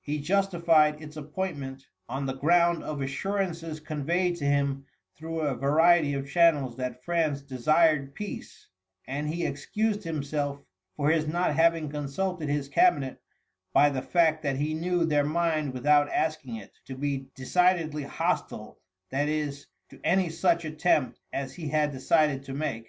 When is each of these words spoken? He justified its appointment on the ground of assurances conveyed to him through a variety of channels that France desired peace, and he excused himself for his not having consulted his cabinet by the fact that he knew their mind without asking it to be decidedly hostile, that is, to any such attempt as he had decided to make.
He 0.00 0.18
justified 0.18 1.00
its 1.00 1.16
appointment 1.16 1.86
on 2.08 2.26
the 2.26 2.32
ground 2.34 2.82
of 2.82 3.00
assurances 3.00 3.78
conveyed 3.78 4.34
to 4.38 4.44
him 4.44 4.84
through 5.16 5.38
a 5.42 5.54
variety 5.54 6.12
of 6.14 6.28
channels 6.28 6.76
that 6.78 7.04
France 7.04 7.40
desired 7.40 8.12
peace, 8.16 8.66
and 9.06 9.28
he 9.28 9.46
excused 9.46 10.02
himself 10.02 10.60
for 10.96 11.10
his 11.10 11.28
not 11.28 11.54
having 11.54 11.88
consulted 11.88 12.48
his 12.48 12.68
cabinet 12.68 13.22
by 13.72 13.88
the 13.88 14.02
fact 14.02 14.42
that 14.42 14.56
he 14.56 14.74
knew 14.74 15.04
their 15.04 15.22
mind 15.22 15.72
without 15.72 16.10
asking 16.10 16.56
it 16.56 16.72
to 16.86 16.96
be 16.96 17.28
decidedly 17.36 18.02
hostile, 18.02 18.80
that 19.10 19.28
is, 19.28 19.68
to 19.90 20.00
any 20.02 20.30
such 20.30 20.64
attempt 20.64 21.20
as 21.32 21.54
he 21.54 21.68
had 21.68 21.92
decided 21.92 22.42
to 22.42 22.52
make. 22.54 22.88